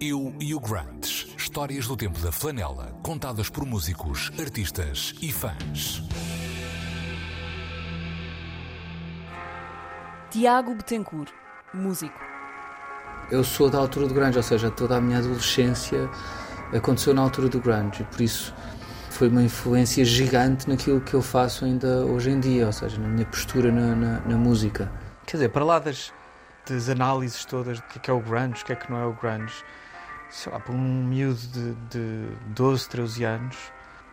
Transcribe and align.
Eu 0.00 0.32
e 0.38 0.54
o 0.54 0.60
Grunge. 0.60 1.34
Histórias 1.36 1.88
do 1.88 1.96
tempo 1.96 2.20
da 2.20 2.30
flanela, 2.30 2.96
contadas 3.02 3.50
por 3.50 3.66
músicos, 3.66 4.30
artistas 4.38 5.12
e 5.20 5.32
fãs. 5.32 6.04
Tiago 10.30 10.76
Betancourt, 10.76 11.32
músico. 11.74 12.14
Eu 13.28 13.42
sou 13.42 13.68
da 13.68 13.78
altura 13.78 14.06
do 14.06 14.14
grunge, 14.14 14.36
ou 14.36 14.42
seja, 14.44 14.70
toda 14.70 14.96
a 14.96 15.00
minha 15.00 15.18
adolescência 15.18 16.08
aconteceu 16.72 17.12
na 17.12 17.22
altura 17.22 17.48
do 17.48 17.60
grunge 17.60 18.02
e 18.02 18.04
por 18.04 18.20
isso 18.20 18.54
foi 19.10 19.28
uma 19.28 19.42
influência 19.42 20.04
gigante 20.04 20.68
naquilo 20.68 21.00
que 21.00 21.14
eu 21.14 21.22
faço 21.22 21.64
ainda 21.64 22.06
hoje 22.06 22.30
em 22.30 22.38
dia, 22.38 22.66
ou 22.66 22.72
seja, 22.72 23.00
na 23.00 23.08
minha 23.08 23.26
postura 23.26 23.72
na, 23.72 23.96
na, 23.96 24.20
na 24.20 24.36
música. 24.36 24.92
Quer 25.26 25.38
dizer, 25.38 25.48
para 25.48 25.64
lá 25.64 25.80
das, 25.80 26.12
das 26.68 26.88
análises 26.88 27.44
todas 27.44 27.80
do 27.80 27.86
que 27.86 27.98
é, 27.98 28.00
que 28.02 28.10
é 28.10 28.14
o 28.14 28.20
grunge, 28.20 28.62
o 28.62 28.64
que 28.64 28.72
é 28.72 28.76
que 28.76 28.90
não 28.90 28.98
é 28.98 29.06
o 29.06 29.12
grunge, 29.12 29.64
sei 30.30 30.52
lá, 30.52 30.60
para 30.60 30.72
um 30.72 31.04
miúdo 31.04 31.40
de, 31.40 31.74
de 31.90 32.36
12, 32.48 32.88
13 32.88 33.24
anos 33.24 33.56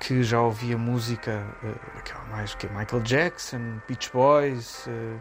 que 0.00 0.22
já 0.22 0.40
ouvia 0.40 0.78
música, 0.78 1.44
uh, 1.62 2.30
mais 2.30 2.54
que 2.54 2.66
é 2.66 2.70
Michael 2.70 3.02
Jackson, 3.02 3.80
Beach 3.86 4.10
Boys. 4.12 4.86
Uh, 4.86 5.20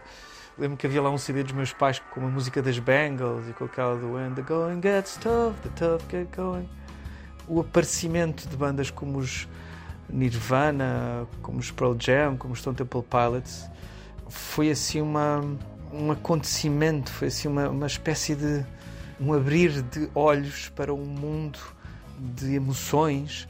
lembro 0.58 0.78
que 0.78 0.86
havia 0.86 1.02
lá 1.02 1.10
um 1.10 1.18
CD 1.18 1.44
dos 1.44 1.52
meus 1.52 1.74
pais 1.74 2.00
com 2.12 2.20
uma 2.20 2.30
música 2.30 2.62
das 2.62 2.78
Bengals 2.80 3.48
e 3.50 3.54
com 3.54 3.66
aquela 3.66 3.96
do 3.96 4.14
When 4.14 4.34
the 4.34 4.42
going 4.44 4.82
gets 4.82 5.18
tough, 5.18 5.56
the 5.64 5.70
tough 5.76 6.04
get 6.10 6.28
going. 6.36 6.70
O 7.48 7.62
aparecimento 7.62 8.48
de 8.48 8.56
bandas 8.56 8.92
como 8.92 9.18
os 9.18 9.48
Nirvana, 10.10 11.28
como 11.42 11.60
os 11.60 11.72
Pearl 11.72 11.96
Jam, 12.00 12.38
como 12.38 12.54
os 12.54 12.60
Stone 12.60 12.76
Temple 12.76 13.04
Pilots, 13.04 13.70
foi 14.30 14.70
assim 14.72 15.02
uma, 15.02 15.44
um 15.92 16.12
acontecimento, 16.12 17.12
foi 17.12 17.30
assim 17.30 17.48
uma, 17.48 17.70
uma 17.70 17.88
espécie 17.88 18.36
de 18.36 18.66
um 19.20 19.34
abrir 19.34 19.82
de 19.82 20.10
olhos 20.14 20.70
para 20.70 20.94
um 20.94 21.06
mundo 21.06 21.60
de 22.20 22.56
emoções 22.56 23.48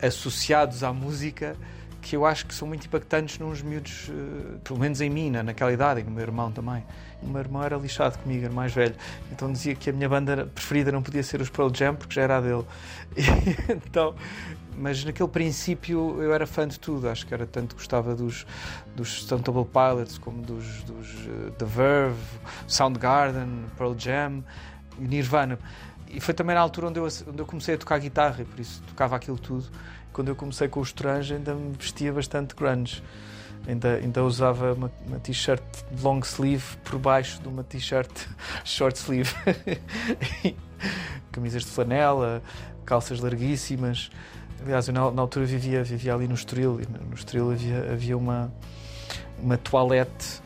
associados 0.00 0.82
à 0.82 0.92
música 0.92 1.56
que 2.00 2.16
eu 2.16 2.24
acho 2.24 2.46
que 2.46 2.54
são 2.54 2.66
muito 2.66 2.86
impactantes 2.86 3.38
nos 3.38 3.62
miúdos, 3.62 4.08
uh, 4.08 4.58
pelo 4.64 4.78
menos 4.78 5.00
em 5.00 5.10
mim, 5.10 5.30
naquela 5.30 5.72
idade, 5.72 6.00
e 6.00 6.04
no 6.04 6.10
meu 6.10 6.22
irmão 6.22 6.50
também. 6.50 6.84
O 7.22 7.28
meu 7.28 7.40
irmão 7.40 7.62
era 7.62 7.76
lixado 7.76 8.18
comigo, 8.18 8.44
era 8.46 8.54
mais 8.54 8.72
velho, 8.72 8.94
então 9.30 9.52
dizia 9.52 9.74
que 9.74 9.90
a 9.90 9.92
minha 9.92 10.08
banda 10.08 10.46
preferida 10.54 10.90
não 10.90 11.02
podia 11.02 11.22
ser 11.22 11.40
os 11.40 11.50
Pearl 11.50 11.70
Jam 11.74 11.94
porque 11.94 12.14
já 12.14 12.22
era 12.22 12.38
a 12.38 12.40
dele. 12.40 12.64
E, 13.16 13.72
então, 13.72 14.14
mas 14.80 15.04
naquele 15.04 15.28
princípio 15.28 16.22
eu 16.22 16.32
era 16.32 16.46
fã 16.46 16.66
de 16.66 16.80
tudo, 16.80 17.08
acho 17.08 17.26
que 17.26 17.34
era 17.34 17.46
tanto 17.46 17.76
gostava 17.76 18.14
dos, 18.14 18.46
dos 18.96 19.22
Stone 19.22 19.42
Temple 19.42 19.66
Pilots 19.66 20.18
como 20.18 20.42
dos, 20.42 20.82
dos 20.82 21.08
uh, 21.26 21.50
The 21.58 21.64
Verve, 21.66 22.18
Soundgarden, 22.66 23.66
Pearl 23.76 23.94
Jam. 23.96 24.42
Nirvana. 25.00 25.58
E 26.08 26.20
foi 26.20 26.34
também 26.34 26.54
na 26.54 26.60
altura 26.60 26.88
onde 26.88 26.98
eu, 26.98 27.04
onde 27.04 27.38
eu 27.38 27.46
comecei 27.46 27.74
a 27.74 27.78
tocar 27.78 27.98
guitarra, 27.98 28.42
e 28.42 28.44
por 28.44 28.60
isso 28.60 28.82
tocava 28.88 29.16
aquilo 29.16 29.38
tudo. 29.38 29.64
Quando 30.12 30.28
eu 30.28 30.36
comecei 30.36 30.68
com 30.68 30.80
o 30.80 30.82
Strange, 30.82 31.34
ainda 31.34 31.54
me 31.54 31.72
vestia 31.78 32.12
bastante 32.12 32.54
grunge. 32.54 33.02
Ainda, 33.66 33.96
ainda 33.96 34.24
usava 34.24 34.72
uma, 34.72 34.90
uma 35.06 35.18
t-shirt 35.20 35.62
long 36.02 36.20
sleeve 36.20 36.76
por 36.82 36.98
baixo 36.98 37.40
de 37.40 37.48
uma 37.48 37.62
t-shirt 37.62 38.10
short 38.64 38.98
sleeve. 38.98 39.32
Camisas 41.30 41.64
de 41.64 41.70
flanela, 41.70 42.42
calças 42.84 43.20
larguíssimas. 43.20 44.10
Aliás, 44.62 44.88
eu 44.88 44.94
na, 44.94 45.10
na, 45.10 45.22
altura 45.22 45.46
vivia, 45.46 45.82
vivia 45.82 46.14
ali 46.14 46.28
no 46.28 46.34
Estoril, 46.34 46.80
e 46.80 46.86
no 46.86 47.14
Estoril 47.14 47.50
havia, 47.50 47.92
havia 47.92 48.16
uma, 48.16 48.52
uma 49.38 49.56
toalete 49.56 50.42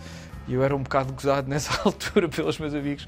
e 0.47 0.55
eu 0.55 0.63
era 0.63 0.77
um 0.77 0.83
bocado 0.83 1.13
gozado 1.13 1.49
nessa 1.51 1.81
altura 1.85 2.29
pelos 2.29 2.59
meus 2.59 2.75
amigos 2.75 3.07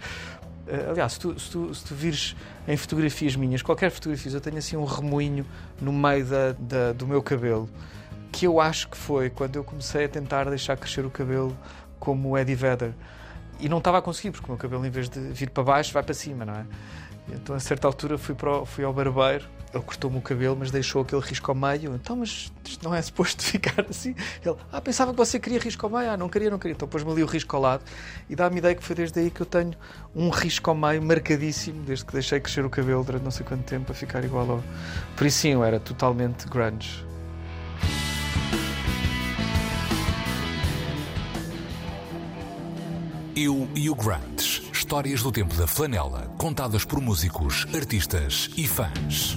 Uh, 0.67 0.91
aliás, 0.91 1.12
se 1.12 1.21
tu, 1.21 1.39
se, 1.39 1.51
tu, 1.51 1.73
se 1.73 1.84
tu 1.84 1.95
vires 1.95 2.37
em 2.67 2.77
fotografias 2.77 3.37
minhas, 3.37 3.62
qualquer 3.62 3.89
fotografia, 3.89 4.33
eu 4.33 4.41
tenho 4.41 4.59
assim 4.59 4.77
um 4.77 4.84
remoinho 4.84 5.47
no 5.81 5.93
meio 5.93 6.27
da, 6.27 6.53
da, 6.59 6.93
do 6.93 7.07
meu 7.07 7.23
cabelo, 7.23 7.71
que 8.33 8.49
eu 8.49 8.61
acho 8.61 8.88
que 8.88 8.97
foi 8.97 9.31
quando 9.31 9.55
eu 9.55 9.62
comecei 9.62 10.06
a 10.06 10.09
tentar 10.09 10.50
deixar 10.50 10.77
crescer 10.77 11.06
o 11.06 11.11
cabelo 11.11 11.56
como 12.00 12.31
o 12.31 12.38
Eddie 12.38 12.56
Vedder. 12.56 12.93
E 13.61 13.69
não 13.69 13.78
estava 13.78 13.99
a 13.99 14.03
conseguir, 14.03 14.33
porque 14.33 14.47
o 14.47 14.50
meu 14.50 14.59
cabelo, 14.59 14.84
em 14.84 14.91
vez 14.91 15.09
de 15.09 15.21
vir 15.21 15.50
para 15.50 15.62
baixo, 15.62 15.93
vai 15.93 16.03
para 16.03 16.15
cima, 16.15 16.44
não 16.44 16.55
é? 16.55 16.67
Então, 17.28 17.55
a 17.55 17.61
certa 17.61 17.87
altura, 17.87 18.19
fui, 18.19 18.34
para 18.34 18.62
o, 18.62 18.67
fui 18.67 18.83
ao 18.83 18.93
barbeiro 18.93 19.44
ele 19.76 19.84
cortou-me 19.84 20.19
o 20.19 20.20
cabelo, 20.20 20.56
mas 20.59 20.70
deixou 20.70 21.03
aquele 21.03 21.22
risco 21.22 21.50
ao 21.50 21.54
meio. 21.54 21.94
Então, 21.94 22.16
mas 22.16 22.53
isto 22.64 22.84
não 22.84 22.94
é 22.94 23.00
suposto 23.00 23.42
ficar 23.44 23.84
assim. 23.88 24.14
Ele, 24.44 24.56
ah, 24.72 24.81
pensava 24.81 25.12
que 25.12 25.16
você 25.16 25.38
queria 25.38 25.59
risco 25.59 25.87
ao 25.87 25.92
meio. 25.92 26.10
Ah, 26.10 26.16
não 26.16 26.28
queria, 26.28 26.50
não 26.50 26.59
queria. 26.59 26.75
Então 26.75 26.88
pôs-me 26.88 27.10
ali 27.12 27.22
o 27.22 27.26
risco 27.26 27.54
ao 27.56 27.62
lado. 27.62 27.82
E 28.28 28.34
dá-me 28.34 28.59
ideia 28.59 28.75
que 28.75 28.82
foi 28.82 28.97
desde 28.97 29.20
aí 29.20 29.31
que 29.31 29.41
eu 29.41 29.47
tenho 29.47 29.75
um 30.14 30.31
risco 30.31 30.70
ao 30.70 30.76
meio 30.76 31.03
marcadíssimo, 31.03 31.82
desde 31.84 32.04
que 32.04 32.12
deixei 32.12 32.41
crescer 32.41 32.64
o 32.64 32.70
cabelo 32.70 33.04
durante 33.04 33.22
não 33.22 33.31
sei 33.31 33.44
quanto 33.44 33.64
tempo 33.64 33.87
para 33.87 33.94
ficar 33.94 34.25
igual 34.25 34.50
ao. 34.50 34.64
Por 35.16 35.26
isso 35.26 35.38
sim, 35.38 35.50
eu 35.50 35.64
era 35.64 35.78
totalmente 35.78 36.48
grunge. 36.48 37.06
Eu 43.38 43.69
e 43.75 43.91
o 43.91 43.94
Grunge. 43.94 44.62
Histórias 44.72 45.22
do 45.22 45.31
tempo 45.31 45.54
da 45.56 45.66
flanela, 45.66 46.32
contadas 46.38 46.87
por 46.87 47.03
músicos, 47.03 47.66
artistas 47.75 48.48
e 48.56 48.66
fãs. 48.66 49.37